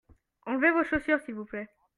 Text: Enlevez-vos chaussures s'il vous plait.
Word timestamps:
Enlevez-vos 0.47 0.83
chaussures 0.83 1.19
s'il 1.19 1.35
vous 1.35 1.45
plait. 1.45 1.67